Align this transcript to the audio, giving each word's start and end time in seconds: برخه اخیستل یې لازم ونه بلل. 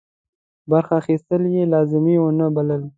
برخه 0.71 0.93
اخیستل 1.01 1.41
یې 1.53 1.63
لازم 1.73 2.05
ونه 2.21 2.45
بلل. 2.55 2.81